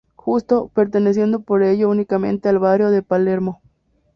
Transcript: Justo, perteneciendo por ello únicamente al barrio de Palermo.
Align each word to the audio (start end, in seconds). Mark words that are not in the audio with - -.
Justo, 0.15 0.71
perteneciendo 0.73 1.41
por 1.41 1.61
ello 1.61 1.87
únicamente 1.87 2.49
al 2.49 2.57
barrio 2.57 2.89
de 2.89 3.03
Palermo. 3.03 3.61